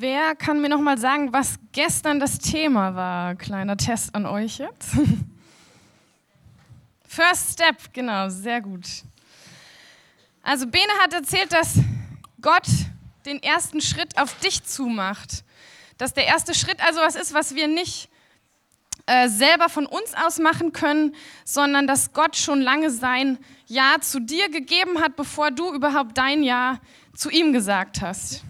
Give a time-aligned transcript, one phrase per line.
[0.00, 3.34] Wer kann mir noch mal sagen, was gestern das Thema war?
[3.34, 4.92] Kleiner Test an euch jetzt.
[7.06, 8.86] First Step, genau, sehr gut.
[10.42, 11.80] Also Bene hat erzählt, dass
[12.40, 12.66] Gott
[13.26, 15.44] den ersten Schritt auf dich zumacht.
[15.98, 18.08] Dass der erste Schritt also was ist, was wir nicht
[19.04, 21.14] äh, selber von uns aus machen können,
[21.44, 23.36] sondern dass Gott schon lange sein
[23.66, 26.78] Ja zu dir gegeben hat, bevor du überhaupt dein Ja
[27.14, 28.44] zu ihm gesagt hast.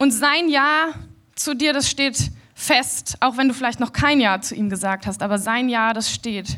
[0.00, 0.94] Und sein Ja
[1.34, 5.06] zu dir, das steht fest, auch wenn du vielleicht noch kein Ja zu ihm gesagt
[5.06, 6.56] hast, aber sein Ja, das steht.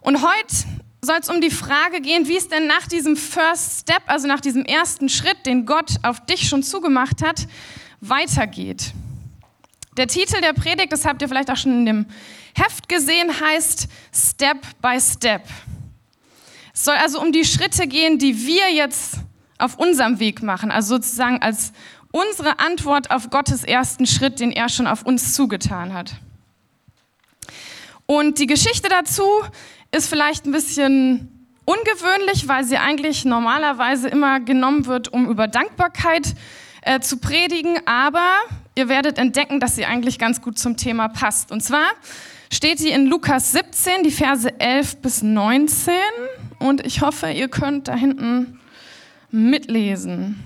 [0.00, 0.54] Und heute
[1.02, 4.40] soll es um die Frage gehen, wie es denn nach diesem First Step, also nach
[4.40, 7.48] diesem ersten Schritt, den Gott auf dich schon zugemacht hat,
[8.00, 8.92] weitergeht.
[9.96, 12.06] Der Titel der Predigt, das habt ihr vielleicht auch schon in dem
[12.54, 15.42] Heft gesehen, heißt Step by Step.
[16.72, 19.16] Es soll also um die Schritte gehen, die wir jetzt
[19.58, 21.72] auf unserem Weg machen, also sozusagen als
[22.12, 26.14] unsere Antwort auf Gottes ersten Schritt, den er schon auf uns zugetan hat.
[28.06, 29.22] Und die Geschichte dazu
[29.92, 36.34] ist vielleicht ein bisschen ungewöhnlich, weil sie eigentlich normalerweise immer genommen wird, um über Dankbarkeit
[36.82, 38.26] äh, zu predigen, aber
[38.74, 41.52] ihr werdet entdecken, dass sie eigentlich ganz gut zum Thema passt.
[41.52, 41.90] Und zwar
[42.52, 45.94] steht sie in Lukas 17, die Verse 11 bis 19
[46.58, 48.58] und ich hoffe, ihr könnt da hinten
[49.30, 50.42] mitlesen.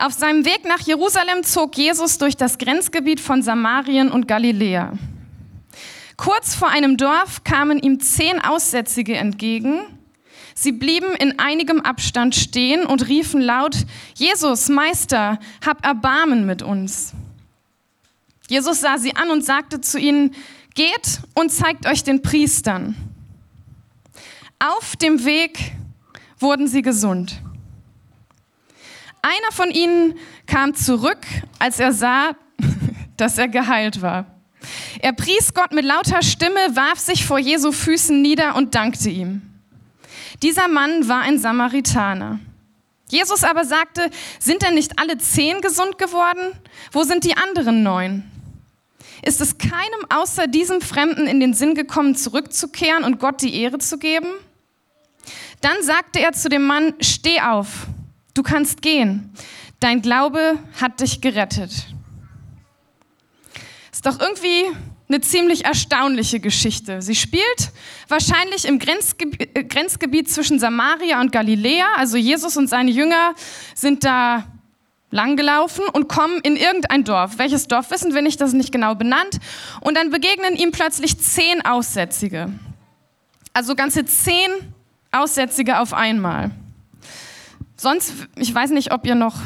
[0.00, 4.94] Auf seinem Weg nach Jerusalem zog Jesus durch das Grenzgebiet von Samarien und Galiläa.
[6.16, 9.80] Kurz vor einem Dorf kamen ihm zehn Aussätzige entgegen.
[10.54, 13.76] Sie blieben in einigem Abstand stehen und riefen laut,
[14.14, 17.12] Jesus, Meister, hab Erbarmen mit uns.
[18.48, 20.34] Jesus sah sie an und sagte zu ihnen,
[20.74, 22.96] geht und zeigt euch den Priestern.
[24.58, 25.72] Auf dem Weg
[26.38, 27.42] wurden sie gesund.
[29.22, 31.26] Einer von ihnen kam zurück,
[31.58, 32.36] als er sah,
[33.16, 34.26] dass er geheilt war.
[35.00, 39.42] Er pries Gott mit lauter Stimme, warf sich vor Jesu Füßen nieder und dankte ihm.
[40.42, 42.40] Dieser Mann war ein Samaritaner.
[43.08, 46.52] Jesus aber sagte, sind denn nicht alle zehn gesund geworden?
[46.92, 48.30] Wo sind die anderen neun?
[49.22, 53.78] Ist es keinem außer diesem Fremden in den Sinn gekommen, zurückzukehren und Gott die Ehre
[53.78, 54.28] zu geben?
[55.60, 57.86] Dann sagte er zu dem Mann, steh auf
[58.34, 59.32] Du kannst gehen.
[59.80, 61.70] Dein Glaube hat dich gerettet.
[63.92, 64.64] Ist doch irgendwie
[65.08, 67.02] eine ziemlich erstaunliche Geschichte.
[67.02, 67.72] Sie spielt
[68.06, 71.86] wahrscheinlich im Grenzgebiet, äh, Grenzgebiet zwischen Samaria und Galiläa.
[71.96, 73.34] Also Jesus und seine Jünger
[73.74, 74.44] sind da
[75.10, 77.38] langgelaufen und kommen in irgendein Dorf.
[77.38, 79.40] Welches Dorf wissen wir nicht, das ist nicht genau benannt.
[79.80, 82.52] Und dann begegnen ihm plötzlich zehn Aussätzige.
[83.52, 84.48] Also ganze zehn
[85.10, 86.52] Aussätzige auf einmal.
[87.80, 89.36] Sonst, ich weiß nicht, ob ihr noch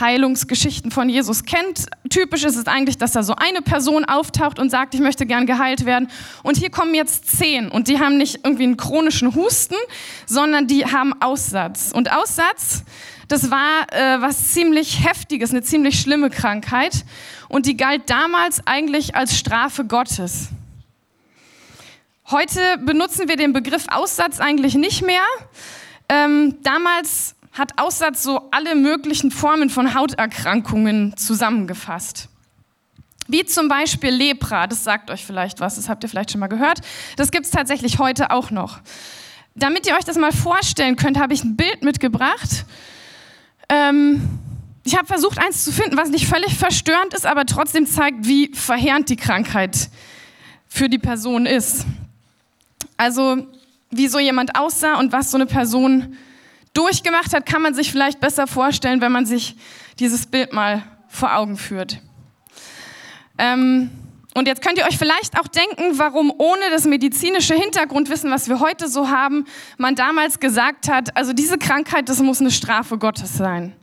[0.00, 1.84] Heilungsgeschichten von Jesus kennt.
[2.08, 5.44] Typisch ist es eigentlich, dass da so eine Person auftaucht und sagt, ich möchte gern
[5.44, 6.08] geheilt werden.
[6.42, 9.74] Und hier kommen jetzt zehn und die haben nicht irgendwie einen chronischen Husten,
[10.24, 11.92] sondern die haben Aussatz.
[11.92, 12.82] Und Aussatz,
[13.28, 17.04] das war äh, was ziemlich heftiges, eine ziemlich schlimme Krankheit.
[17.50, 20.48] Und die galt damals eigentlich als Strafe Gottes.
[22.30, 25.24] Heute benutzen wir den Begriff Aussatz eigentlich nicht mehr.
[26.08, 32.28] Ähm, damals hat Aussatz so alle möglichen Formen von Hauterkrankungen zusammengefasst.
[33.28, 36.46] Wie zum Beispiel Lepra, das sagt euch vielleicht was, das habt ihr vielleicht schon mal
[36.46, 36.80] gehört.
[37.16, 38.80] Das gibt es tatsächlich heute auch noch.
[39.54, 42.66] Damit ihr euch das mal vorstellen könnt, habe ich ein Bild mitgebracht.
[43.68, 44.20] Ähm,
[44.84, 48.54] ich habe versucht, eins zu finden, was nicht völlig verstörend ist, aber trotzdem zeigt, wie
[48.54, 49.88] verheerend die Krankheit
[50.68, 51.86] für die Person ist.
[52.96, 53.46] Also,
[53.90, 56.16] wie so jemand aussah und was so eine Person
[56.76, 59.56] durchgemacht hat, kann man sich vielleicht besser vorstellen, wenn man sich
[59.98, 62.00] dieses Bild mal vor Augen führt.
[63.38, 63.90] Ähm,
[64.34, 68.60] und jetzt könnt ihr euch vielleicht auch denken, warum ohne das medizinische Hintergrundwissen, was wir
[68.60, 69.46] heute so haben,
[69.78, 73.74] man damals gesagt hat, also diese Krankheit, das muss eine Strafe Gottes sein.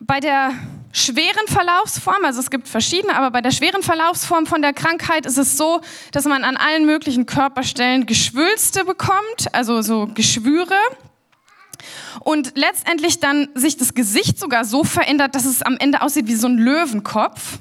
[0.00, 0.52] Bei der
[0.96, 5.36] schweren Verlaufsform, also es gibt verschiedene, aber bei der schweren Verlaufsform von der Krankheit ist
[5.36, 10.78] es so, dass man an allen möglichen Körperstellen Geschwülste bekommt, also so Geschwüre.
[12.20, 16.34] Und letztendlich dann sich das Gesicht sogar so verändert, dass es am Ende aussieht wie
[16.34, 17.58] so ein Löwenkopf.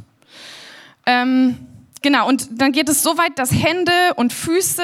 [1.05, 1.57] Ähm,
[2.01, 4.81] genau, und dann geht es so weit, dass Hände und Füße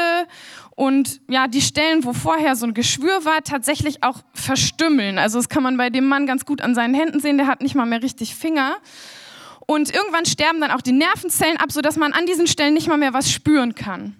[0.75, 5.19] und ja, die Stellen, wo vorher so ein Geschwür war, tatsächlich auch verstümmeln.
[5.19, 7.61] Also das kann man bei dem Mann ganz gut an seinen Händen sehen, der hat
[7.61, 8.77] nicht mal mehr richtig Finger.
[9.67, 12.97] Und irgendwann sterben dann auch die Nervenzellen ab, sodass man an diesen Stellen nicht mal
[12.97, 14.15] mehr was spüren kann.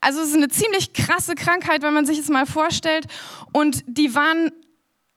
[0.00, 3.06] Also es ist eine ziemlich krasse Krankheit, wenn man sich es mal vorstellt.
[3.52, 4.50] Und die waren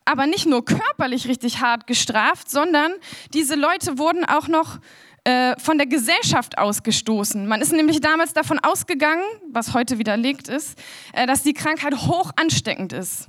[0.06, 2.94] aber nicht nur körperlich richtig hart gestraft, sondern
[3.34, 4.78] diese Leute wurden auch noch
[5.26, 7.48] äh, von der Gesellschaft ausgestoßen.
[7.48, 10.78] Man ist nämlich damals davon ausgegangen, was heute widerlegt ist,
[11.14, 13.28] äh, dass die Krankheit hoch ansteckend ist.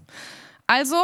[0.67, 1.03] Also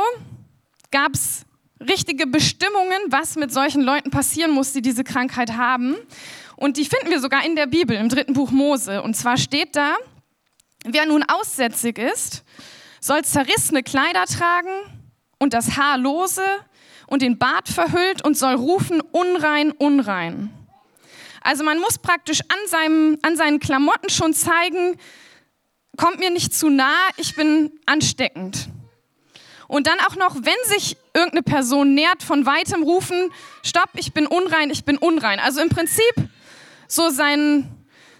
[0.91, 1.47] gab es
[1.81, 5.97] richtige Bestimmungen, was mit solchen Leuten passieren muss, die diese Krankheit haben.
[6.57, 9.03] Und die finden wir sogar in der Bibel, im dritten Buch Mose.
[9.03, 9.97] Und zwar steht da,
[10.85, 12.45] wer nun aussätzig ist,
[13.01, 14.71] soll zerrissene Kleider tragen
[15.39, 16.45] und das Haar lose
[17.07, 20.51] und den Bart verhüllt und soll rufen, unrein, unrein.
[21.45, 24.97] Also man muss praktisch an, seinem, an seinen Klamotten schon zeigen,
[25.97, 28.69] kommt mir nicht zu nah, ich bin ansteckend.
[29.69, 33.31] Und dann auch noch, wenn sich irgendeine Person nähert, von weitem rufen,
[33.63, 35.41] stopp, ich bin unrein, ich bin unrein.
[35.41, 36.15] Also im Prinzip
[36.89, 37.71] so sein,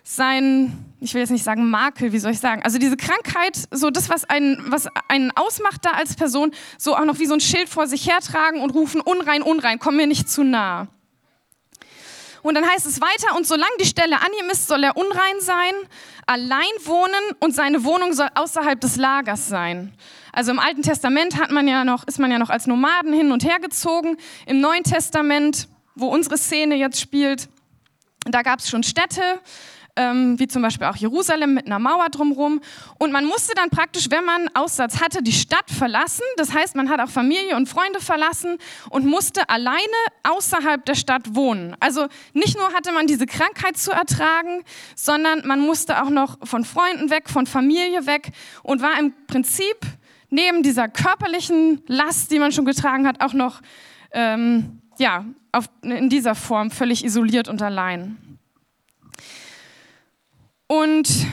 [0.03, 2.63] sein ich will jetzt nicht sagen Makel, wie soll ich sagen?
[2.63, 7.05] Also diese Krankheit, so das, was einen, was einen ausmacht da als Person, so auch
[7.05, 10.31] noch wie so ein Schild vor sich hertragen und rufen, unrein, unrein, komm mir nicht
[10.31, 10.89] zu nah.
[12.43, 15.41] Und dann heißt es weiter, und solange die Stelle an ihm ist, soll er unrein
[15.41, 15.73] sein,
[16.27, 19.95] allein wohnen und seine Wohnung soll außerhalb des Lagers sein.
[20.33, 23.33] Also im Alten Testament hat man ja noch, ist man ja noch als Nomaden hin
[23.33, 24.17] und her gezogen.
[24.47, 27.49] Im Neuen Testament, wo unsere Szene jetzt spielt,
[28.25, 29.41] da gab es schon Städte,
[29.97, 32.61] ähm, wie zum Beispiel auch Jerusalem mit einer Mauer drumherum.
[32.99, 36.25] Und man musste dann praktisch, wenn man Aussatz hatte, die Stadt verlassen.
[36.37, 38.59] Das heißt, man hat auch Familie und Freunde verlassen
[38.91, 39.79] und musste alleine
[40.23, 41.77] außerhalb der Stadt wohnen.
[41.81, 44.63] Also nicht nur hatte man diese Krankheit zu ertragen,
[44.97, 49.77] sondern man musste auch noch von Freunden weg, von Familie weg und war im Prinzip
[50.31, 53.61] neben dieser körperlichen Last, die man schon getragen hat, auch noch
[54.13, 58.32] ähm, ja, auf, in dieser Form völlig isoliert und allein.
[60.73, 61.27] Und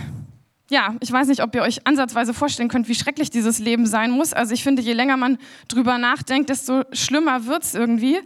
[0.69, 4.11] ja, ich weiß nicht, ob ihr euch ansatzweise vorstellen könnt, wie schrecklich dieses Leben sein
[4.11, 4.33] muss.
[4.33, 5.37] Also ich finde, je länger man
[5.69, 8.19] drüber nachdenkt, desto schlimmer wird es irgendwie.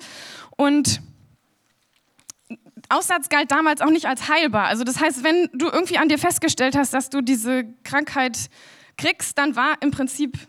[0.58, 1.02] Und
[2.90, 4.66] Aussatz galt damals auch nicht als heilbar.
[4.66, 8.50] Also das heißt, wenn du irgendwie an dir festgestellt hast, dass du diese Krankheit
[8.98, 10.40] kriegst, dann war im Prinzip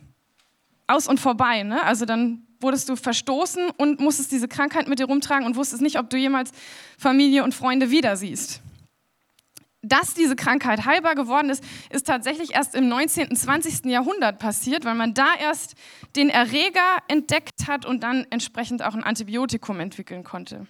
[0.86, 1.62] aus und vorbei.
[1.62, 1.82] Ne?
[1.82, 5.98] Also dann wurdest du verstoßen und musstest diese Krankheit mit dir rumtragen und wusstest nicht,
[5.98, 6.52] ob du jemals
[6.96, 8.62] Familie und Freunde wieder siehst
[9.84, 13.28] dass diese Krankheit heilbar geworden ist, ist tatsächlich erst im 19.
[13.28, 13.86] und 20.
[13.86, 15.74] Jahrhundert passiert, weil man da erst
[16.16, 20.66] den Erreger entdeckt hat und dann entsprechend auch ein Antibiotikum entwickeln konnte.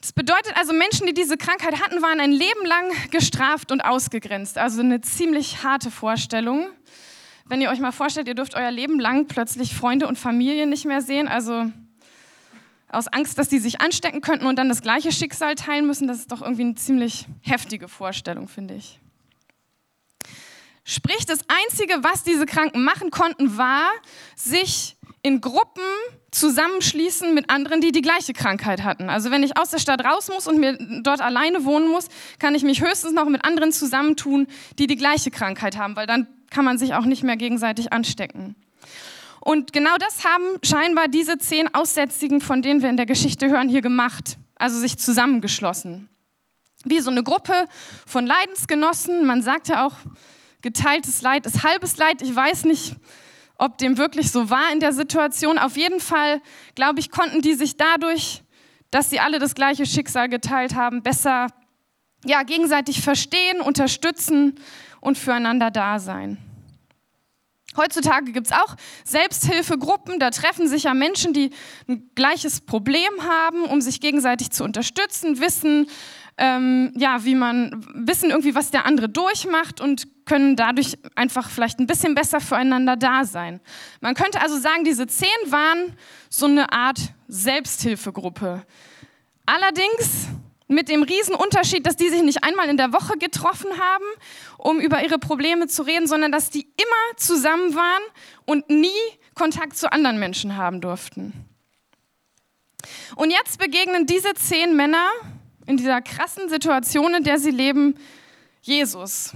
[0.00, 4.56] Das bedeutet also, Menschen, die diese Krankheit hatten, waren ein Leben lang gestraft und ausgegrenzt.
[4.56, 6.68] Also eine ziemlich harte Vorstellung.
[7.46, 10.84] Wenn ihr euch mal vorstellt, ihr dürft euer Leben lang plötzlich Freunde und Familie nicht
[10.84, 11.66] mehr sehen, also
[12.88, 16.18] aus Angst, dass die sich anstecken könnten und dann das gleiche Schicksal teilen müssen, das
[16.18, 19.00] ist doch irgendwie eine ziemlich heftige Vorstellung, finde ich.
[20.84, 23.90] Sprich, das Einzige, was diese Kranken machen konnten, war,
[24.36, 25.82] sich in Gruppen
[26.30, 29.10] zusammenschließen mit anderen, die die gleiche Krankheit hatten.
[29.10, 32.08] Also wenn ich aus der Stadt raus muss und mir dort alleine wohnen muss,
[32.38, 34.46] kann ich mich höchstens noch mit anderen zusammentun,
[34.78, 38.56] die die gleiche Krankheit haben, weil dann kann man sich auch nicht mehr gegenseitig anstecken.
[39.40, 43.68] Und genau das haben scheinbar diese zehn Aussätzigen, von denen wir in der Geschichte hören,
[43.68, 44.36] hier gemacht.
[44.56, 46.08] Also sich zusammengeschlossen.
[46.84, 47.66] Wie so eine Gruppe
[48.06, 49.26] von Leidensgenossen.
[49.26, 49.94] Man sagt ja auch,
[50.62, 52.22] geteiltes Leid ist halbes Leid.
[52.22, 52.94] Ich weiß nicht,
[53.56, 55.58] ob dem wirklich so war in der Situation.
[55.58, 56.40] Auf jeden Fall,
[56.74, 58.42] glaube ich, konnten die sich dadurch,
[58.90, 61.48] dass sie alle das gleiche Schicksal geteilt haben, besser
[62.24, 64.56] ja, gegenseitig verstehen, unterstützen
[65.00, 66.38] und füreinander da sein.
[67.78, 71.50] Heutzutage gibt es auch Selbsthilfegruppen, da treffen sich ja Menschen, die
[71.88, 75.88] ein gleiches Problem haben, um sich gegenseitig zu unterstützen, wissen,
[76.36, 81.80] ähm, ja, wie man, wissen irgendwie, was der andere durchmacht und können dadurch einfach vielleicht
[81.80, 83.60] ein bisschen besser füreinander da sein.
[84.00, 85.96] Man könnte also sagen, diese zehn waren
[86.28, 88.64] so eine Art Selbsthilfegruppe.
[89.46, 90.28] Allerdings
[90.68, 94.04] mit dem Riesenunterschied, dass die sich nicht einmal in der Woche getroffen haben,
[94.58, 98.02] um über ihre Probleme zu reden, sondern dass die immer zusammen waren
[98.44, 98.88] und nie
[99.34, 101.32] Kontakt zu anderen Menschen haben durften.
[103.16, 105.08] Und jetzt begegnen diese zehn Männer
[105.66, 107.94] in dieser krassen Situation, in der sie leben,
[108.60, 109.32] Jesus.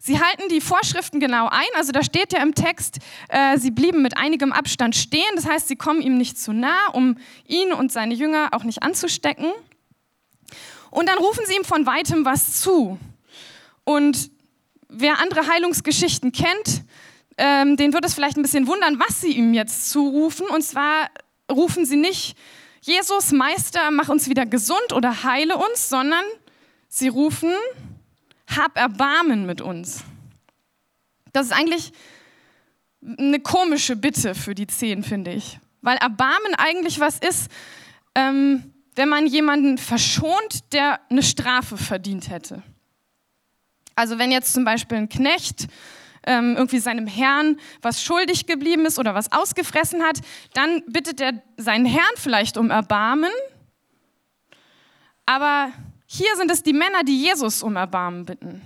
[0.00, 1.68] Sie halten die Vorschriften genau ein.
[1.76, 5.30] Also da steht ja im Text, äh, sie blieben mit einigem Abstand stehen.
[5.34, 8.82] Das heißt, sie kommen ihm nicht zu nah, um ihn und seine Jünger auch nicht
[8.82, 9.52] anzustecken.
[10.94, 13.00] Und dann rufen sie ihm von weitem was zu.
[13.82, 14.30] Und
[14.88, 16.84] wer andere Heilungsgeschichten kennt,
[17.36, 20.46] ähm, den wird es vielleicht ein bisschen wundern, was sie ihm jetzt zurufen.
[20.46, 21.10] Und zwar
[21.50, 22.36] rufen sie nicht,
[22.80, 26.22] Jesus, Meister, mach uns wieder gesund oder heile uns, sondern
[26.86, 27.52] sie rufen,
[28.56, 30.04] hab Erbarmen mit uns.
[31.32, 31.90] Das ist eigentlich
[33.18, 35.58] eine komische Bitte für die Zehn, finde ich.
[35.82, 37.50] Weil Erbarmen eigentlich was ist,
[38.14, 42.62] ähm, wenn man jemanden verschont, der eine Strafe verdient hätte.
[43.96, 45.66] Also wenn jetzt zum Beispiel ein Knecht
[46.26, 50.20] ähm, irgendwie seinem Herrn was schuldig geblieben ist oder was ausgefressen hat,
[50.54, 53.32] dann bittet er seinen Herrn vielleicht um Erbarmen.
[55.26, 55.70] Aber
[56.06, 58.62] hier sind es die Männer, die Jesus um Erbarmen bitten.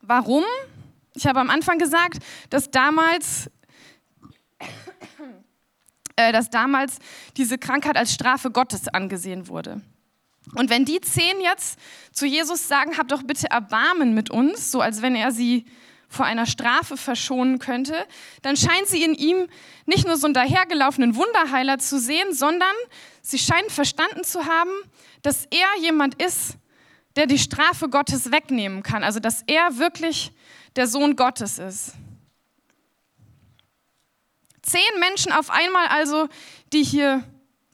[0.00, 0.44] Warum?
[1.14, 2.18] Ich habe am Anfang gesagt,
[2.50, 3.50] dass damals,
[6.28, 6.98] äh, dass damals
[7.36, 9.80] diese Krankheit als Strafe Gottes angesehen wurde.
[10.54, 11.78] Und wenn die zehn jetzt
[12.12, 15.66] zu Jesus sagen, habt doch bitte Erbarmen mit uns, so als wenn er sie
[16.08, 17.96] vor einer Strafe verschonen könnte,
[18.42, 19.46] dann scheint sie in ihm
[19.86, 22.74] nicht nur so einen dahergelaufenen Wunderheiler zu sehen, sondern
[23.22, 24.70] sie scheinen verstanden zu haben,
[25.22, 26.58] dass er jemand ist,
[27.16, 29.04] der die Strafe Gottes wegnehmen kann.
[29.04, 30.32] Also dass er wirklich
[30.76, 31.92] der Sohn Gottes ist.
[34.62, 36.28] Zehn Menschen auf einmal also,
[36.72, 37.24] die hier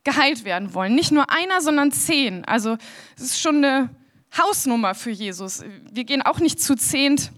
[0.05, 0.95] geheilt werden wollen.
[0.95, 2.45] Nicht nur einer, sondern zehn.
[2.45, 2.79] Also
[3.17, 3.91] es ist schon eine
[4.37, 5.63] Hausnummer für Jesus.
[5.91, 7.31] Wir gehen auch nicht zu zehnt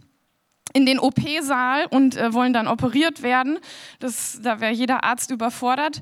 [0.73, 3.59] in den OP-Saal und äh, wollen dann operiert werden.
[3.99, 6.01] Das, da wäre jeder Arzt überfordert.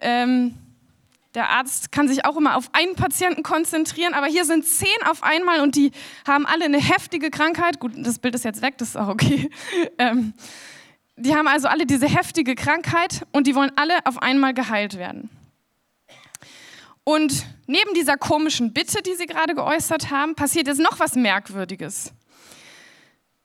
[0.00, 0.56] Ähm,
[1.34, 5.22] der Arzt kann sich auch immer auf einen Patienten konzentrieren, aber hier sind zehn auf
[5.22, 5.92] einmal und die
[6.26, 7.78] haben alle eine heftige Krankheit.
[7.78, 9.48] Gut, das Bild ist jetzt weg, das ist auch okay.
[9.98, 10.32] Ähm,
[11.20, 15.30] die haben also alle diese heftige Krankheit und die wollen alle auf einmal geheilt werden.
[17.04, 22.12] Und neben dieser komischen Bitte, die sie gerade geäußert haben, passiert jetzt noch was Merkwürdiges.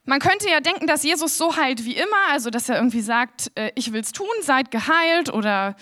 [0.08, 3.50] Man könnte ja denken, dass Jesus so heilt wie immer, also dass er irgendwie sagt,
[3.56, 5.74] äh, ich es tun, seid geheilt oder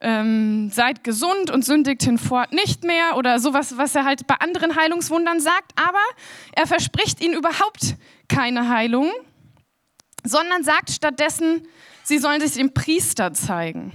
[0.00, 4.76] ähm, seid gesund und sündigt hinfort nicht mehr oder sowas, was er halt bei anderen
[4.76, 5.72] Heilungswundern sagt.
[5.74, 6.02] Aber
[6.52, 7.96] er verspricht ihnen überhaupt
[8.28, 9.10] keine Heilung,
[10.24, 11.66] sondern sagt stattdessen,
[12.02, 13.92] sie sollen sich dem Priester zeigen.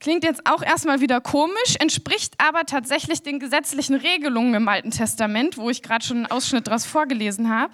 [0.00, 5.56] Klingt jetzt auch erstmal wieder komisch, entspricht aber tatsächlich den gesetzlichen Regelungen im Alten Testament,
[5.58, 7.72] wo ich gerade schon einen Ausschnitt daraus vorgelesen habe.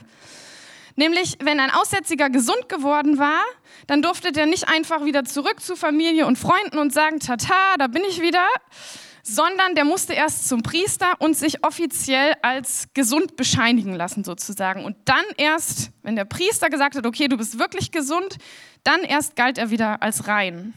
[0.97, 3.43] Nämlich, wenn ein Aussätziger gesund geworden war,
[3.89, 7.89] dann durfte der nicht einfach wieder zurück zu Familie und Freunden und sagen, tata, da
[7.89, 8.47] bin ich wieder,
[9.27, 14.85] sondern der musste erst zum Priester und sich offiziell als gesund bescheinigen lassen sozusagen.
[14.85, 18.37] Und dann erst, wenn der Priester gesagt hat, okay, du bist wirklich gesund,
[18.85, 20.75] dann erst galt er wieder als rein.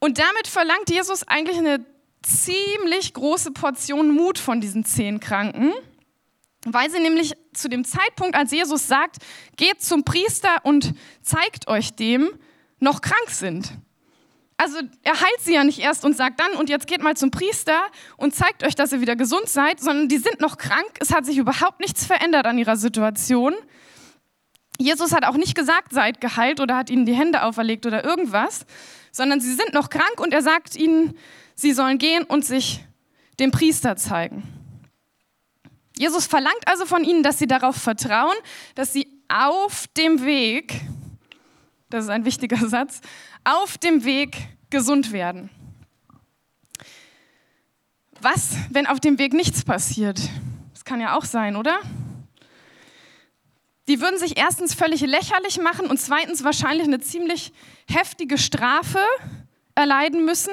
[0.00, 1.86] Und damit verlangt Jesus eigentlich eine
[2.22, 5.72] ziemlich große Portion Mut von diesen zehn Kranken,
[6.64, 9.18] weil sie nämlich zu dem Zeitpunkt, als Jesus sagt,
[9.56, 12.28] geht zum Priester und zeigt euch dem,
[12.80, 13.72] noch krank sind.
[14.58, 17.30] Also er heilt sie ja nicht erst und sagt dann, und jetzt geht mal zum
[17.30, 17.78] Priester
[18.16, 20.92] und zeigt euch, dass ihr wieder gesund seid, sondern die sind noch krank.
[20.98, 23.54] Es hat sich überhaupt nichts verändert an ihrer Situation.
[24.78, 28.64] Jesus hat auch nicht gesagt, seid geheilt oder hat ihnen die Hände auferlegt oder irgendwas,
[29.12, 31.18] sondern sie sind noch krank und er sagt ihnen,
[31.54, 32.84] sie sollen gehen und sich
[33.38, 34.42] dem Priester zeigen.
[35.98, 38.36] Jesus verlangt also von ihnen, dass sie darauf vertrauen,
[38.74, 40.80] dass sie auf dem Weg,
[41.96, 43.00] das ist ein wichtiger Satz,
[43.44, 44.36] auf dem Weg
[44.70, 45.50] gesund werden.
[48.20, 50.20] Was, wenn auf dem Weg nichts passiert?
[50.72, 51.78] Das kann ja auch sein, oder?
[53.88, 57.52] Die würden sich erstens völlig lächerlich machen und zweitens wahrscheinlich eine ziemlich
[57.88, 58.98] heftige Strafe
[59.74, 60.52] erleiden müssen,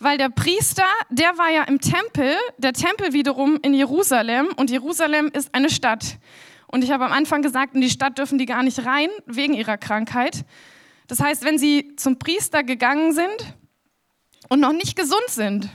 [0.00, 5.30] weil der Priester, der war ja im Tempel, der Tempel wiederum in Jerusalem und Jerusalem
[5.32, 6.18] ist eine Stadt.
[6.66, 9.52] Und ich habe am Anfang gesagt, in die Stadt dürfen die gar nicht rein wegen
[9.52, 10.44] ihrer Krankheit.
[11.12, 13.54] Das heißt, wenn sie zum Priester gegangen sind
[14.48, 15.68] und noch nicht gesund sind,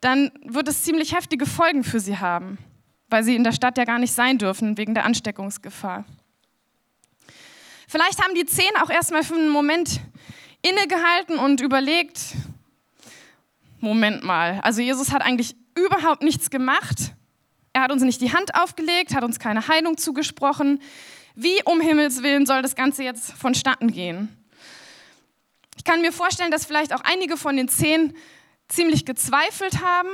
[0.00, 2.58] dann wird es ziemlich heftige Folgen für sie haben,
[3.08, 6.04] weil sie in der Stadt ja gar nicht sein dürfen wegen der Ansteckungsgefahr.
[7.86, 10.00] Vielleicht haben die zehn auch erstmal für einen Moment
[10.62, 12.18] innegehalten und überlegt,
[13.78, 17.14] Moment mal, also Jesus hat eigentlich überhaupt nichts gemacht.
[17.72, 20.82] Er hat uns nicht die Hand aufgelegt, hat uns keine Heilung zugesprochen.
[21.36, 24.34] Wie um Himmels willen soll das Ganze jetzt vonstatten gehen?
[25.88, 28.12] Ich kann mir vorstellen, dass vielleicht auch einige von den zehn
[28.68, 30.10] ziemlich gezweifelt haben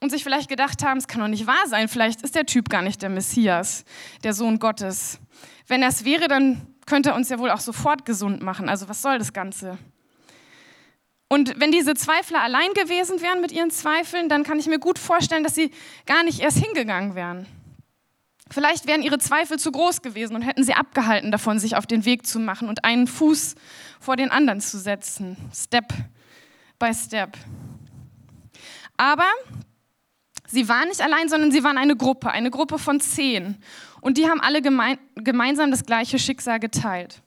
[0.00, 2.68] und sich vielleicht gedacht haben, es kann doch nicht wahr sein, vielleicht ist der Typ
[2.68, 3.84] gar nicht der Messias,
[4.24, 5.20] der Sohn Gottes.
[5.68, 8.68] Wenn er es wäre, dann könnte er uns ja wohl auch sofort gesund machen.
[8.68, 9.78] Also was soll das Ganze?
[11.28, 14.98] Und wenn diese Zweifler allein gewesen wären mit ihren Zweifeln, dann kann ich mir gut
[14.98, 15.70] vorstellen, dass sie
[16.06, 17.46] gar nicht erst hingegangen wären.
[18.50, 22.04] Vielleicht wären ihre Zweifel zu groß gewesen und hätten sie abgehalten davon, sich auf den
[22.04, 23.56] Weg zu machen und einen Fuß
[24.00, 25.92] vor den anderen zu setzen, Step
[26.78, 27.36] by Step.
[28.96, 29.26] Aber
[30.48, 33.56] Sie waren nicht allein, sondern sie waren eine Gruppe, eine Gruppe von zehn.
[34.00, 37.20] Und die haben alle gemein, gemeinsam das gleiche Schicksal geteilt.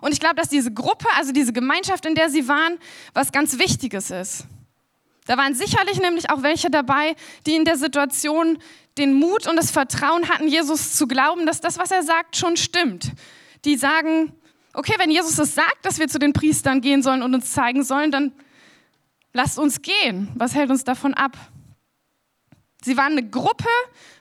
[0.00, 2.78] Und ich glaube, dass diese Gruppe, also diese Gemeinschaft, in der sie waren,
[3.12, 4.46] was ganz Wichtiges ist.
[5.26, 7.14] Da waren sicherlich nämlich auch welche dabei,
[7.46, 8.58] die in der Situation
[8.98, 12.56] den Mut und das Vertrauen hatten, Jesus zu glauben, dass das, was er sagt, schon
[12.56, 13.12] stimmt.
[13.64, 14.32] Die sagen,
[14.74, 17.84] okay, wenn Jesus es sagt, dass wir zu den Priestern gehen sollen und uns zeigen
[17.84, 18.32] sollen, dann
[19.32, 20.28] lasst uns gehen.
[20.34, 21.36] Was hält uns davon ab?
[22.84, 23.68] Sie waren eine Gruppe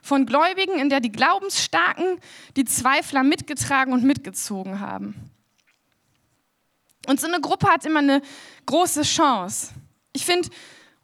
[0.03, 2.19] von Gläubigen, in der die Glaubensstarken
[2.55, 5.31] die Zweifler mitgetragen und mitgezogen haben.
[7.07, 8.21] Und so eine Gruppe hat immer eine
[8.67, 9.73] große Chance.
[10.13, 10.49] Ich finde,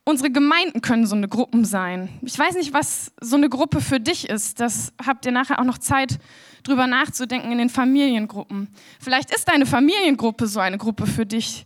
[0.08, 2.08] unsere Gemeinden können so eine Gruppen sein.
[2.22, 4.62] Ich weiß nicht, was so eine Gruppe für dich ist.
[4.62, 6.20] Das habt ihr nachher auch noch Zeit,
[6.64, 8.70] drüber nachzudenken in den Familiengruppen.
[9.02, 11.66] Vielleicht ist deine Familiengruppe so eine Gruppe für dich,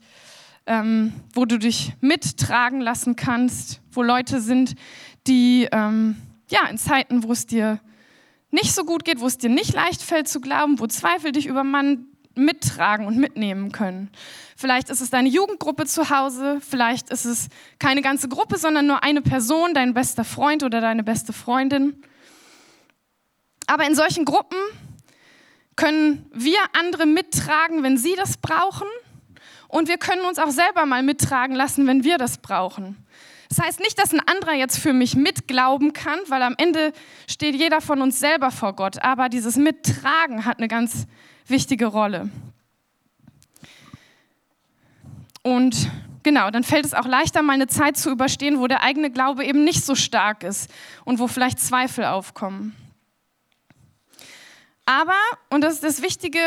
[0.65, 4.73] ähm, wo du dich mittragen lassen kannst, wo Leute sind,
[5.27, 6.15] die ähm,
[6.49, 7.79] ja, in Zeiten, wo es dir
[8.49, 11.45] nicht so gut geht, wo es dir nicht leicht fällt zu glauben, wo Zweifel dich
[11.45, 14.09] übermannen, mittragen und mitnehmen können.
[14.55, 19.03] Vielleicht ist es deine Jugendgruppe zu Hause, vielleicht ist es keine ganze Gruppe, sondern nur
[19.03, 22.01] eine Person, dein bester Freund oder deine beste Freundin.
[23.67, 24.57] Aber in solchen Gruppen
[25.75, 28.87] können wir andere mittragen, wenn sie das brauchen.
[29.67, 32.97] Und wir können uns auch selber mal mittragen lassen, wenn wir das brauchen.
[33.47, 36.93] Das heißt nicht, dass ein anderer jetzt für mich mitglauben kann, weil am Ende
[37.27, 39.01] steht jeder von uns selber vor Gott.
[39.03, 41.05] Aber dieses Mittragen hat eine ganz
[41.51, 42.29] wichtige Rolle.
[45.43, 45.89] Und
[46.23, 49.45] genau, dann fällt es auch leichter, mal eine Zeit zu überstehen, wo der eigene Glaube
[49.45, 50.69] eben nicht so stark ist
[51.05, 52.75] und wo vielleicht Zweifel aufkommen.
[54.85, 55.17] Aber,
[55.49, 56.39] und das ist das Wichtige,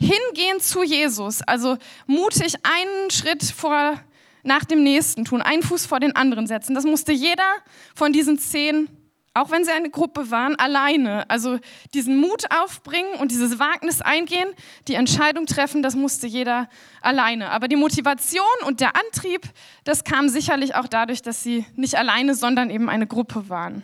[0.00, 4.00] hingehen zu Jesus, also mutig einen Schritt vor
[4.42, 6.74] nach dem nächsten tun, einen Fuß vor den anderen setzen.
[6.74, 7.50] Das musste jeder
[7.94, 8.88] von diesen zehn,
[9.34, 11.28] auch wenn sie eine Gruppe waren, alleine.
[11.28, 11.58] Also
[11.92, 14.48] diesen Mut aufbringen und dieses Wagnis eingehen,
[14.86, 16.68] die Entscheidung treffen, das musste jeder
[17.00, 17.50] alleine.
[17.50, 19.42] Aber die Motivation und der Antrieb,
[19.82, 23.82] das kam sicherlich auch dadurch, dass sie nicht alleine, sondern eben eine Gruppe waren.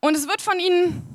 [0.00, 1.13] Und es wird von ihnen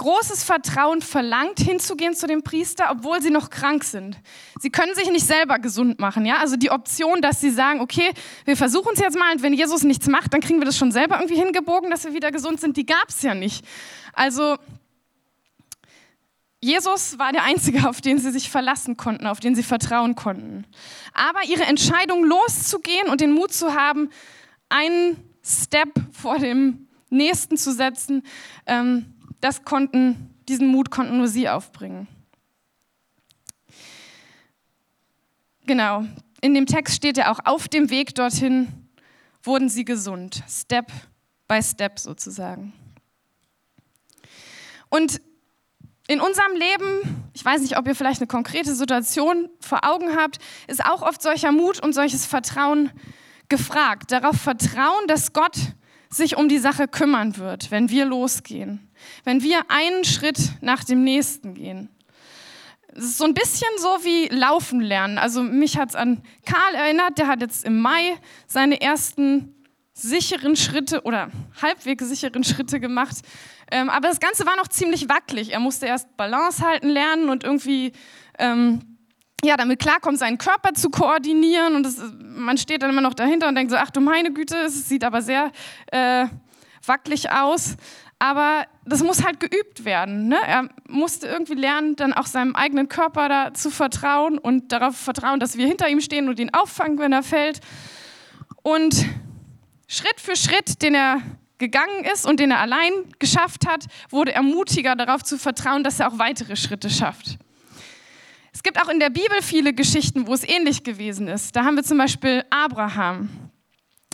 [0.00, 4.16] großes Vertrauen verlangt, hinzugehen zu dem Priester, obwohl sie noch krank sind.
[4.58, 6.24] Sie können sich nicht selber gesund machen.
[6.24, 6.38] Ja?
[6.38, 8.10] Also die Option, dass sie sagen, okay,
[8.46, 10.90] wir versuchen es jetzt mal und wenn Jesus nichts macht, dann kriegen wir das schon
[10.90, 13.62] selber irgendwie hingebogen, dass wir wieder gesund sind, die gab es ja nicht.
[14.14, 14.56] Also
[16.62, 20.64] Jesus war der Einzige, auf den sie sich verlassen konnten, auf den sie vertrauen konnten.
[21.12, 24.08] Aber ihre Entscheidung loszugehen und den Mut zu haben,
[24.70, 28.22] einen Step vor dem nächsten zu setzen,
[28.64, 32.08] ähm, das konnten, diesen Mut konnten nur sie aufbringen.
[35.66, 36.04] Genau,
[36.40, 38.68] in dem Text steht ja auch, auf dem Weg dorthin
[39.42, 40.90] wurden sie gesund, Step
[41.46, 42.72] by Step sozusagen.
[44.88, 45.20] Und
[46.08, 50.38] in unserem Leben, ich weiß nicht, ob ihr vielleicht eine konkrete Situation vor Augen habt,
[50.66, 52.90] ist auch oft solcher Mut und solches Vertrauen
[53.48, 54.10] gefragt.
[54.10, 55.56] Darauf vertrauen, dass Gott
[56.08, 58.89] sich um die Sache kümmern wird, wenn wir losgehen,
[59.24, 61.88] wenn wir einen Schritt nach dem nächsten gehen.
[62.92, 65.18] Es ist so ein bisschen so wie Laufen lernen.
[65.18, 69.54] Also mich hat es an Karl erinnert, der hat jetzt im Mai seine ersten
[69.92, 73.16] sicheren Schritte oder halbwegs sicheren Schritte gemacht.
[73.70, 75.52] Ähm, aber das Ganze war noch ziemlich wackelig.
[75.52, 77.92] Er musste erst Balance halten lernen und irgendwie
[78.38, 78.80] ähm,
[79.44, 81.74] ja, damit klarkommt, seinen Körper zu koordinieren.
[81.74, 84.56] Und das, man steht dann immer noch dahinter und denkt so, ach du meine Güte,
[84.56, 85.50] es sieht aber sehr
[85.92, 86.26] äh,
[86.84, 87.76] wackelig aus.
[88.18, 90.28] Aber das muss halt geübt werden.
[90.28, 90.36] Ne?
[90.46, 95.40] Er musste irgendwie lernen, dann auch seinem eigenen Körper da zu vertrauen und darauf vertrauen,
[95.40, 97.60] dass wir hinter ihm stehen und ihn auffangen, wenn er fällt.
[98.62, 99.06] Und
[99.86, 101.22] Schritt für Schritt, den er
[101.58, 106.00] gegangen ist und den er allein geschafft hat, wurde er mutiger darauf zu vertrauen, dass
[106.00, 107.38] er auch weitere Schritte schafft.
[108.52, 111.54] Es gibt auch in der Bibel viele Geschichten, wo es ähnlich gewesen ist.
[111.54, 113.49] Da haben wir zum Beispiel Abraham.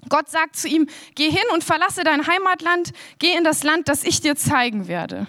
[0.09, 4.05] Gott sagt zu ihm, geh hin und verlasse dein Heimatland, geh in das Land, das
[4.05, 5.27] ich dir zeigen werde.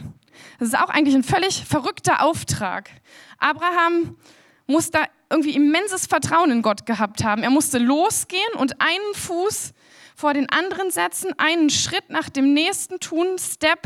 [0.60, 2.90] Das ist auch eigentlich ein völlig verrückter Auftrag.
[3.38, 4.18] Abraham
[4.66, 7.44] muss da irgendwie immenses Vertrauen in Gott gehabt haben.
[7.44, 9.74] Er musste losgehen und einen Fuß
[10.16, 13.82] vor den anderen setzen, einen Schritt nach dem nächsten tun, Step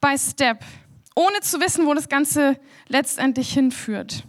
[0.00, 0.64] by Step
[1.16, 4.24] ohne zu wissen, wo das Ganze letztendlich hinführt.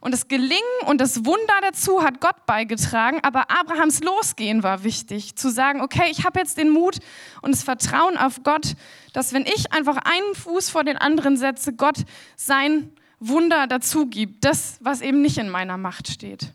[0.00, 5.36] Und das Gelingen und das Wunder dazu hat Gott beigetragen, aber Abrahams Losgehen war wichtig,
[5.36, 6.98] zu sagen, okay, ich habe jetzt den Mut
[7.42, 8.74] und das Vertrauen auf Gott,
[9.12, 11.98] dass wenn ich einfach einen Fuß vor den anderen setze, Gott
[12.36, 16.52] sein Wunder dazu gibt, das, was eben nicht in meiner Macht steht.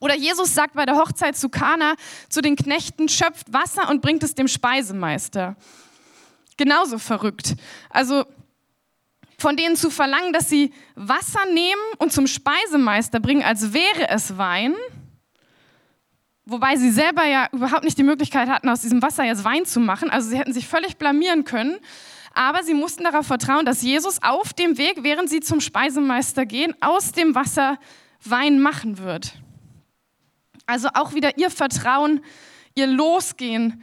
[0.00, 1.94] Oder Jesus sagt bei der Hochzeit zu Kana
[2.28, 5.56] zu den Knechten, schöpft Wasser und bringt es dem Speisemeister.
[6.56, 7.54] Genauso verrückt.
[7.90, 8.24] Also
[9.38, 14.36] von denen zu verlangen, dass sie Wasser nehmen und zum Speisemeister bringen, als wäre es
[14.36, 14.74] Wein,
[16.44, 19.80] wobei sie selber ja überhaupt nicht die Möglichkeit hatten, aus diesem Wasser jetzt Wein zu
[19.80, 20.10] machen.
[20.10, 21.78] Also sie hätten sich völlig blamieren können.
[22.34, 26.74] Aber sie mussten darauf vertrauen, dass Jesus auf dem Weg, während sie zum Speisemeister gehen,
[26.80, 27.78] aus dem Wasser
[28.22, 29.34] Wein machen wird.
[30.66, 32.20] Also auch wieder ihr Vertrauen,
[32.74, 33.82] ihr Losgehen,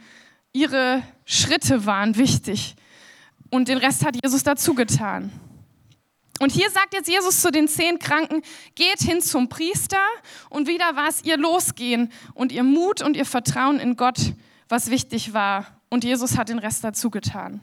[0.52, 2.76] ihre Schritte waren wichtig.
[3.50, 5.30] Und den Rest hat Jesus dazu getan.
[6.38, 8.42] Und hier sagt jetzt Jesus zu den zehn Kranken,
[8.74, 10.00] geht hin zum Priester.
[10.50, 14.34] Und wieder war es ihr Losgehen und ihr Mut und ihr Vertrauen in Gott,
[14.68, 15.80] was wichtig war.
[15.88, 17.60] Und Jesus hat den Rest dazu getan.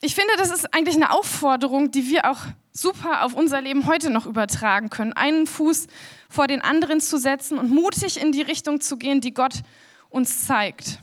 [0.00, 2.40] Ich finde, das ist eigentlich eine Aufforderung, die wir auch
[2.72, 5.12] super auf unser Leben heute noch übertragen können.
[5.14, 5.86] Einen Fuß
[6.28, 9.62] vor den anderen zu setzen und mutig in die Richtung zu gehen, die Gott
[10.08, 11.00] uns zeigt.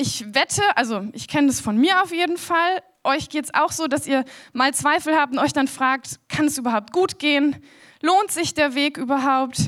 [0.00, 3.72] Ich wette, also ich kenne das von mir auf jeden Fall, euch geht es auch
[3.72, 7.56] so, dass ihr mal Zweifel habt und euch dann fragt, kann es überhaupt gut gehen?
[8.00, 9.58] Lohnt sich der Weg überhaupt?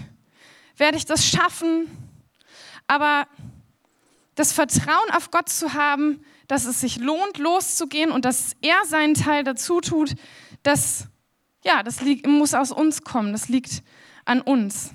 [0.77, 1.91] Werde ich das schaffen?
[2.87, 3.27] Aber
[4.37, 9.15] das Vertrauen auf Gott zu haben, dass es sich lohnt, loszugehen und dass er seinen
[9.15, 10.15] Teil dazu tut,
[10.63, 11.09] das,
[11.65, 13.83] ja, das liegt, muss aus uns kommen, das liegt
[14.27, 14.93] an uns.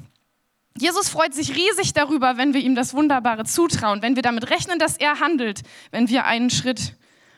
[0.78, 4.78] Jesus freut sich riesig darüber, wenn wir ihm das Wunderbare zutrauen, wenn wir damit rechnen,
[4.78, 5.62] dass er handelt,
[5.92, 6.96] wenn wir einen Schritt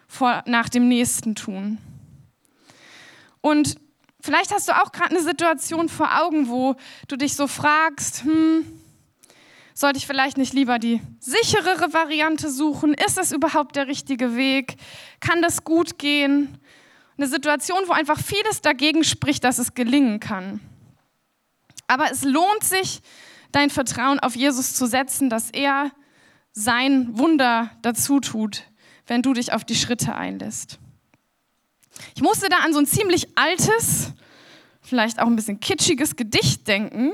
[0.08, 1.78] vor, nach dem nächsten tun.
[3.42, 3.76] Und
[4.22, 6.76] vielleicht hast du auch gerade eine Situation vor Augen, wo
[7.08, 8.66] du dich so fragst, hm,
[9.76, 12.96] sollte ich vielleicht nicht lieber die sicherere Variante suchen?
[12.96, 14.78] Ist das überhaupt der richtige Weg?
[15.20, 16.58] Kann das gut gehen?
[17.18, 20.60] Eine Situation, wo einfach vieles dagegen spricht, dass es gelingen kann.
[21.86, 23.02] Aber es lohnt sich,
[23.52, 25.92] dein Vertrauen auf Jesus zu setzen, dass er
[26.54, 28.64] sein Wunder dazu tut,
[29.06, 30.80] wenn du dich auf die Schritte einlässt.
[32.16, 34.14] Ich musste da an so ein ziemlich altes,
[34.82, 37.12] vielleicht auch ein bisschen kitschiges Gedicht denken,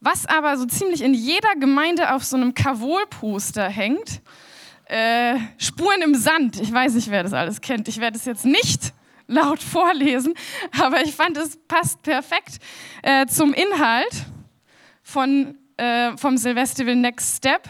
[0.00, 4.20] was aber so ziemlich in jeder Gemeinde auf so einem Kavol-Poster hängt.
[4.86, 6.60] Äh, Spuren im Sand.
[6.60, 7.88] Ich weiß nicht, wer das alles kennt.
[7.88, 8.92] Ich werde es jetzt nicht
[9.26, 10.34] laut vorlesen,
[10.78, 12.58] aber ich fand, es passt perfekt
[13.02, 14.26] äh, zum Inhalt
[15.02, 17.68] von, äh, vom Silvestival Next Step.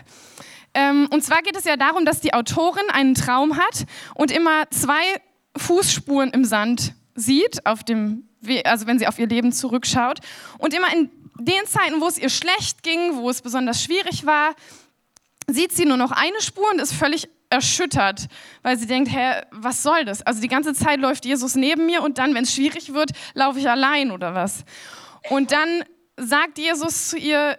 [0.75, 3.85] Ähm, und zwar geht es ja darum, dass die Autorin einen Traum hat
[4.15, 5.21] und immer zwei
[5.57, 8.29] Fußspuren im Sand sieht, auf dem,
[8.65, 10.21] also wenn sie auf ihr Leben zurückschaut.
[10.59, 14.55] Und immer in den Zeiten, wo es ihr schlecht ging, wo es besonders schwierig war,
[15.47, 18.29] sieht sie nur noch eine Spur und ist völlig erschüttert,
[18.63, 20.23] weil sie denkt, hä, was soll das?
[20.23, 23.59] Also die ganze Zeit läuft Jesus neben mir und dann, wenn es schwierig wird, laufe
[23.59, 24.65] ich allein oder was?
[25.29, 25.85] Und dann
[26.17, 27.59] sagt Jesus zu ihr,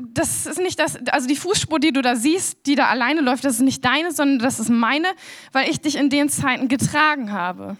[0.00, 3.44] das ist nicht das, also die Fußspur, die du da siehst, die da alleine läuft,
[3.44, 5.08] das ist nicht deine, sondern das ist meine,
[5.52, 7.76] weil ich dich in den Zeiten getragen habe.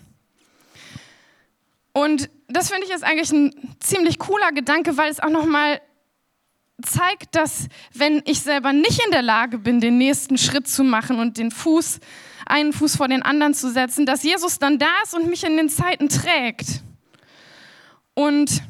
[1.93, 5.81] Und das finde ich ist eigentlich ein ziemlich cooler Gedanke, weil es auch nochmal
[6.83, 11.21] zeigt, dass wenn ich selber nicht in der Lage bin, den nächsten Schritt zu machen
[11.21, 12.01] und den Fuß,
[12.47, 15.57] einen Fuß vor den anderen zu setzen, dass Jesus dann da ist und mich in
[15.57, 16.83] den Zeiten trägt.
[18.15, 18.63] Und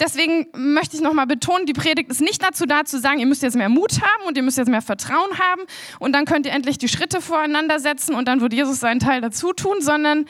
[0.00, 3.42] deswegen möchte ich nochmal betonen, die Predigt ist nicht dazu da zu sagen, ihr müsst
[3.42, 5.62] jetzt mehr Mut haben und ihr müsst jetzt mehr Vertrauen haben
[5.98, 9.20] und dann könnt ihr endlich die Schritte voreinander setzen und dann wird Jesus seinen Teil
[9.20, 10.26] dazu tun, sondern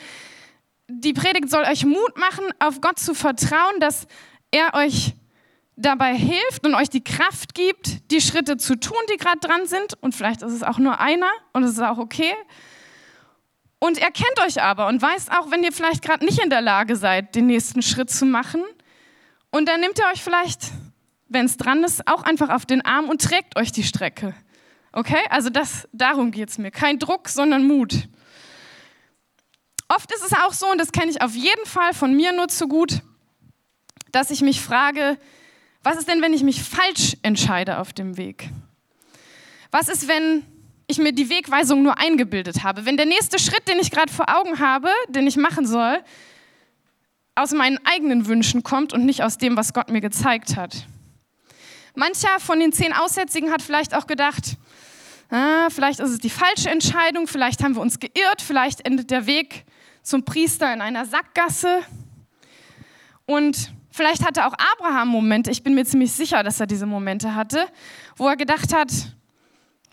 [0.87, 4.07] die Predigt soll euch Mut machen, auf Gott zu vertrauen, dass
[4.51, 5.13] er euch
[5.77, 9.95] dabei hilft und euch die Kraft gibt, die Schritte zu tun, die gerade dran sind.
[10.01, 12.33] Und vielleicht ist es auch nur einer und es ist auch okay.
[13.79, 16.61] Und er kennt euch aber und weiß auch, wenn ihr vielleicht gerade nicht in der
[16.61, 18.63] Lage seid, den nächsten Schritt zu machen.
[19.51, 20.71] Und dann nimmt er euch vielleicht,
[21.27, 24.33] wenn es dran ist, auch einfach auf den Arm und trägt euch die Strecke.
[24.93, 25.21] Okay?
[25.29, 26.71] Also das, darum geht es mir.
[26.71, 28.07] Kein Druck, sondern Mut.
[29.89, 32.47] Oft ist es auch so, und das kenne ich auf jeden Fall von mir nur
[32.47, 33.01] zu gut,
[34.13, 35.17] dass ich mich frage,
[35.83, 38.49] was ist denn, wenn ich mich falsch entscheide auf dem Weg?
[39.71, 40.45] Was ist, wenn
[40.87, 42.85] ich mir die Wegweisung nur eingebildet habe?
[42.85, 46.01] Wenn der nächste Schritt, den ich gerade vor Augen habe, den ich machen soll,
[47.35, 50.85] aus meinen eigenen Wünschen kommt und nicht aus dem, was Gott mir gezeigt hat.
[51.95, 54.57] Mancher von den zehn Aussätzigen hat vielleicht auch gedacht,
[55.29, 59.25] ah, vielleicht ist es die falsche Entscheidung, vielleicht haben wir uns geirrt, vielleicht endet der
[59.25, 59.65] Weg
[60.03, 61.81] zum Priester in einer Sackgasse.
[63.25, 67.35] Und vielleicht hatte auch Abraham Momente, ich bin mir ziemlich sicher, dass er diese Momente
[67.35, 67.67] hatte,
[68.15, 68.91] wo er gedacht hat,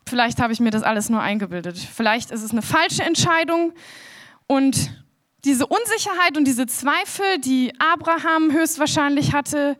[0.06, 1.78] vielleicht habe ich mir das alles nur eingebildet.
[1.78, 3.72] Vielleicht ist es eine falsche Entscheidung
[4.46, 4.90] und
[5.44, 9.76] diese Unsicherheit und diese Zweifel, die Abraham höchstwahrscheinlich hatte,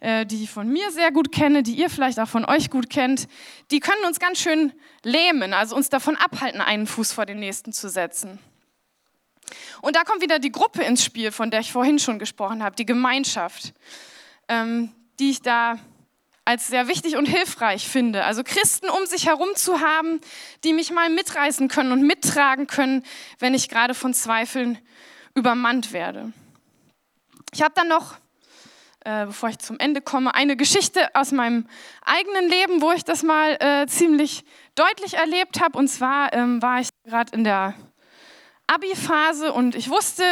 [0.00, 2.90] äh, die ich von mir sehr gut kenne, die ihr vielleicht auch von euch gut
[2.90, 3.28] kennt,
[3.70, 7.72] die können uns ganz schön lähmen, also uns davon abhalten, einen Fuß vor den nächsten
[7.72, 8.38] zu setzen.
[9.80, 12.76] Und da kommt wieder die Gruppe ins Spiel, von der ich vorhin schon gesprochen habe,
[12.76, 13.74] die Gemeinschaft,
[14.48, 15.78] ähm, die ich da
[16.44, 18.24] als sehr wichtig und hilfreich finde.
[18.24, 20.20] Also Christen um sich herum zu haben,
[20.64, 23.04] die mich mal mitreißen können und mittragen können,
[23.38, 24.78] wenn ich gerade von Zweifeln
[25.34, 26.32] übermannt werde.
[27.52, 28.16] Ich habe dann noch
[29.04, 31.66] äh, bevor ich zum Ende komme, eine Geschichte aus meinem
[32.04, 34.44] eigenen Leben, wo ich das mal äh, ziemlich
[34.76, 35.76] deutlich erlebt habe.
[35.76, 37.74] Und zwar ähm, war ich gerade in der
[38.68, 40.22] Abi-Phase und ich wusste,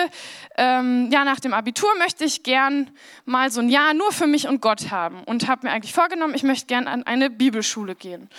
[0.57, 2.91] ähm, ja, nach dem Abitur möchte ich gern
[3.25, 6.35] mal so ein Jahr nur für mich und Gott haben und habe mir eigentlich vorgenommen,
[6.35, 8.31] ich möchte gern an eine Bibelschule gehen.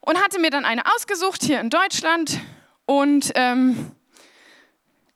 [0.00, 2.38] Und hatte mir dann eine ausgesucht hier in Deutschland
[2.86, 3.90] und ähm,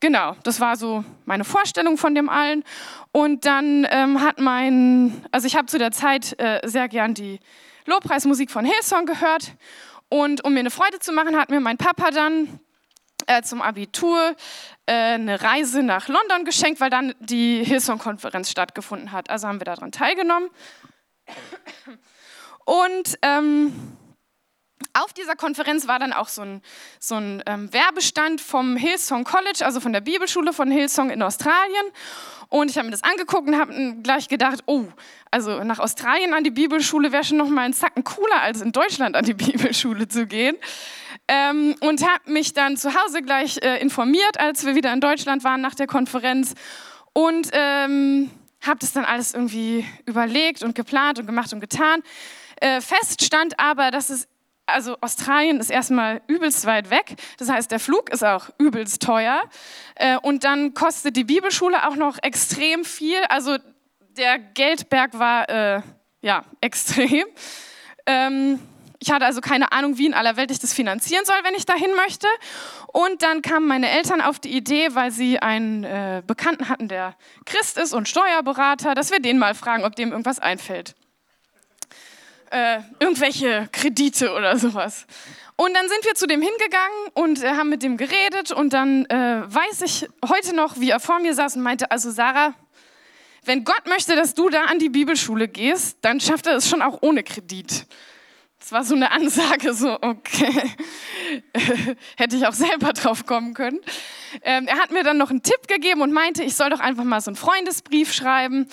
[0.02, 2.64] Genau, das war so meine Vorstellung von dem allen.
[3.12, 7.38] Und dann ähm, hat mein, also ich habe zu der Zeit äh, sehr gern die
[7.86, 9.52] Lobpreismusik von Hillsong gehört.
[10.08, 12.58] Und um mir eine Freude zu machen, hat mir mein Papa dann
[13.28, 14.34] äh, zum Abitur
[14.86, 19.30] äh, eine Reise nach London geschenkt, weil dann die Hillsong-Konferenz stattgefunden hat.
[19.30, 20.50] Also haben wir daran teilgenommen.
[22.64, 23.72] Und ähm,
[24.92, 26.62] auf dieser Konferenz war dann auch so ein,
[26.98, 31.86] so ein ähm, Werbestand vom Hillsong College, also von der Bibelschule von Hillsong in Australien.
[32.48, 34.84] Und ich habe mir das angeguckt und habe gleich gedacht, oh,
[35.30, 38.72] also nach Australien an die Bibelschule wäre schon noch mal ein Zacken cooler, als in
[38.72, 40.56] Deutschland an die Bibelschule zu gehen.
[41.28, 45.44] Ähm, und habe mich dann zu Hause gleich äh, informiert, als wir wieder in Deutschland
[45.44, 46.54] waren nach der Konferenz.
[47.14, 48.30] Und ähm,
[48.66, 52.02] habe das dann alles irgendwie überlegt und geplant und gemacht und getan.
[52.60, 54.28] Äh, fest stand aber, dass es
[54.66, 57.16] also Australien ist erstmal übelst weit weg.
[57.38, 59.42] Das heißt, der Flug ist auch übelst teuer.
[59.94, 63.18] Äh, und dann kostet die Bibelschule auch noch extrem viel.
[63.28, 63.58] Also
[64.16, 65.82] der Geldberg war äh,
[66.20, 67.24] ja extrem.
[68.06, 68.60] Ähm,
[69.00, 71.66] ich hatte also keine Ahnung, wie in aller Welt ich das finanzieren soll, wenn ich
[71.66, 72.28] dahin möchte.
[72.92, 77.16] Und dann kamen meine Eltern auf die Idee, weil sie einen äh, Bekannten hatten, der
[77.44, 80.94] Christ ist und Steuerberater, dass wir den mal fragen, ob dem irgendwas einfällt
[82.52, 85.06] äh, irgendwelche Kredite oder sowas.
[85.56, 89.06] Und dann sind wir zu dem hingegangen und äh, haben mit dem geredet und dann
[89.06, 92.54] äh, weiß ich heute noch, wie er vor mir saß und meinte, also Sarah,
[93.44, 96.82] wenn Gott möchte, dass du da an die Bibelschule gehst, dann schafft er es schon
[96.82, 97.86] auch ohne Kredit.
[98.60, 100.70] Das war so eine Ansage, so, okay,
[102.16, 103.80] hätte ich auch selber drauf kommen können.
[104.42, 107.04] Ähm, er hat mir dann noch einen Tipp gegeben und meinte, ich soll doch einfach
[107.04, 108.68] mal so einen Freundesbrief schreiben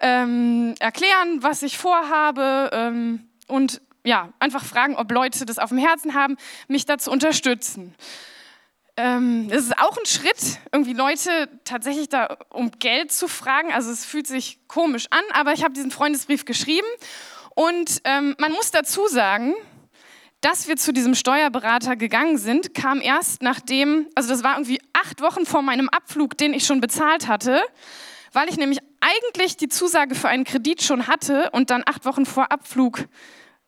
[0.00, 5.78] ähm, erklären, was ich vorhabe ähm, und ja, einfach fragen, ob Leute das auf dem
[5.78, 6.36] Herzen haben,
[6.68, 7.94] mich da zu unterstützen.
[8.96, 13.72] Ähm, es ist auch ein Schritt, irgendwie Leute tatsächlich da um Geld zu fragen.
[13.72, 16.86] Also es fühlt sich komisch an, aber ich habe diesen Freundesbrief geschrieben
[17.54, 19.54] und ähm, man muss dazu sagen,
[20.40, 25.20] dass wir zu diesem Steuerberater gegangen sind, kam erst nachdem, also das war irgendwie acht
[25.20, 27.60] Wochen vor meinem Abflug, den ich schon bezahlt hatte
[28.32, 32.26] weil ich nämlich eigentlich die Zusage für einen Kredit schon hatte und dann acht Wochen
[32.26, 33.06] vor Abflug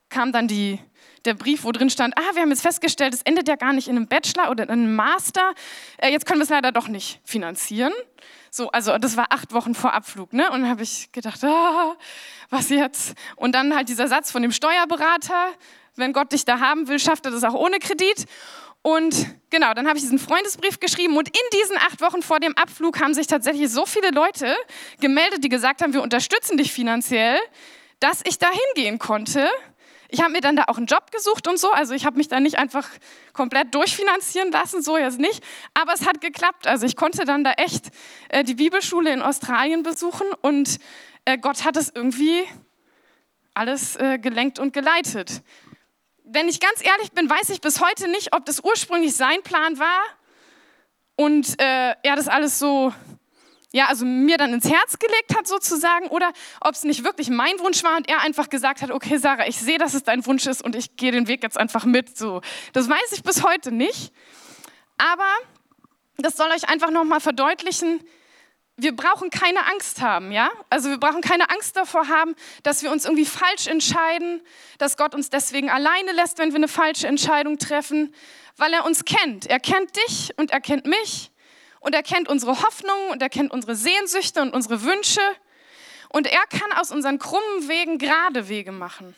[0.09, 0.79] kam dann die,
[1.25, 3.89] der Brief, wo drin stand, ah, wir haben jetzt festgestellt, es endet ja gar nicht
[3.89, 5.55] in einem Bachelor oder in einem Master,
[5.99, 7.93] äh, jetzt können wir es leider doch nicht finanzieren.
[8.51, 10.51] So, also das war acht Wochen vor Abflug, ne?
[10.51, 11.97] Und habe ich gedacht, ah,
[12.51, 13.15] was jetzt?
[13.37, 15.51] Und dann halt dieser Satz von dem Steuerberater,
[15.95, 18.27] wenn Gott dich da haben will, schafft er das auch ohne Kredit.
[18.83, 22.57] Und genau, dann habe ich diesen Freundesbrief geschrieben und in diesen acht Wochen vor dem
[22.57, 24.57] Abflug haben sich tatsächlich so viele Leute
[25.01, 27.39] gemeldet, die gesagt haben, wir unterstützen dich finanziell,
[27.99, 29.49] dass ich da hingehen konnte.
[30.09, 32.29] Ich habe mir dann da auch einen Job gesucht und so, also ich habe mich
[32.29, 32.89] da nicht einfach
[33.35, 36.67] komplett durchfinanzieren lassen, so jetzt nicht, aber es hat geklappt.
[36.67, 37.91] Also ich konnte dann da echt
[38.31, 40.79] äh, die Bibelschule in Australien besuchen und
[41.27, 42.43] äh, Gott hat es irgendwie
[43.53, 45.43] alles äh, gelenkt und geleitet
[46.33, 49.79] wenn ich ganz ehrlich bin, weiß ich bis heute nicht, ob das ursprünglich sein Plan
[49.79, 50.03] war
[51.17, 52.93] und äh, er das alles so,
[53.73, 57.59] ja, also mir dann ins Herz gelegt hat sozusagen oder ob es nicht wirklich mein
[57.59, 60.47] Wunsch war und er einfach gesagt hat, okay Sarah, ich sehe, dass es dein Wunsch
[60.47, 62.17] ist und ich gehe den Weg jetzt einfach mit.
[62.17, 64.13] So, das weiß ich bis heute nicht.
[64.99, 65.29] Aber
[66.17, 68.01] das soll euch einfach nochmal verdeutlichen,
[68.83, 70.51] wir brauchen keine Angst haben, ja?
[70.69, 74.43] Also wir brauchen keine Angst davor haben, dass wir uns irgendwie falsch entscheiden,
[74.79, 78.15] dass Gott uns deswegen alleine lässt, wenn wir eine falsche Entscheidung treffen,
[78.57, 79.47] weil er uns kennt.
[79.47, 81.31] Er kennt dich und er kennt mich
[81.81, 85.23] und er kennt unsere Hoffnungen und er kennt unsere Sehnsüchte und unsere Wünsche
[86.09, 89.15] und er kann aus unseren krummen Wegen gerade Wege machen.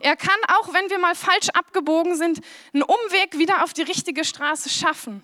[0.00, 2.40] Er kann auch, wenn wir mal falsch abgebogen sind,
[2.74, 5.22] einen Umweg wieder auf die richtige Straße schaffen.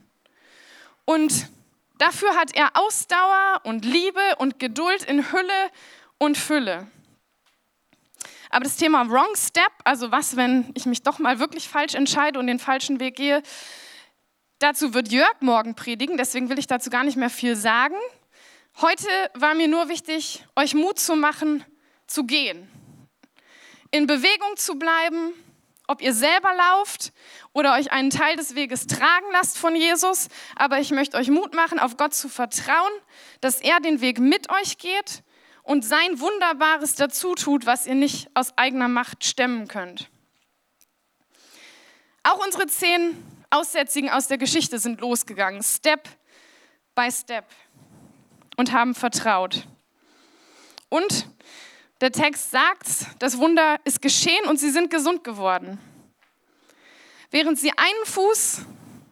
[1.05, 1.49] Und
[1.99, 5.71] Dafür hat er Ausdauer und Liebe und Geduld in Hülle
[6.19, 6.87] und Fülle.
[8.51, 12.39] Aber das Thema Wrong Step, also was, wenn ich mich doch mal wirklich falsch entscheide
[12.39, 13.43] und den falschen Weg gehe,
[14.59, 17.97] dazu wird Jörg morgen predigen, deswegen will ich dazu gar nicht mehr viel sagen.
[18.81, 21.65] Heute war mir nur wichtig, euch Mut zu machen,
[22.07, 22.71] zu gehen,
[23.91, 25.35] in Bewegung zu bleiben,
[25.89, 27.13] ob ihr selber lauft
[27.53, 30.29] oder euch einen Teil des Weges tragen lasst von Jesus.
[30.55, 32.93] Aber ich möchte euch Mut machen, auf Gott zu vertrauen,
[33.41, 35.25] dass er den Weg mit euch geht
[35.65, 40.11] und sein Wunderbares dazu tut, was ihr nicht aus eigener Macht stemmen könnt.
[42.23, 46.07] Auch unsere zehn Aussätzigen aus der Geschichte sind losgegangen, Step
[46.95, 47.47] by Step,
[48.57, 49.67] und haben vertraut.
[50.91, 51.29] Und
[52.01, 55.79] der Text sagt, das Wunder ist geschehen und sie sind gesund geworden.
[57.31, 58.63] Während sie einen Fuß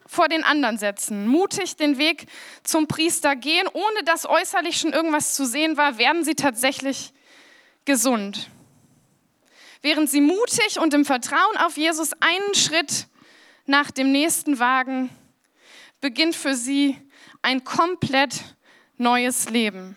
[0.07, 2.27] vor den anderen setzen, mutig den Weg
[2.62, 7.12] zum Priester gehen, ohne dass äußerlich schon irgendwas zu sehen war, werden sie tatsächlich
[7.85, 8.49] gesund.
[9.83, 13.09] Während sie mutig und im Vertrauen auf Jesus einen Schritt
[13.66, 15.11] nach dem nächsten wagen,
[16.01, 16.96] beginnt für sie
[17.42, 18.42] ein komplett
[18.96, 19.96] neues Leben.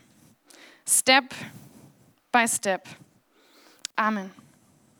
[0.88, 1.34] Step
[2.32, 2.88] by Step.
[3.98, 4.32] Amen.